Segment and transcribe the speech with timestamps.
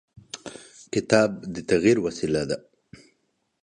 [0.93, 2.57] کتاب د تغیر وسیله ده.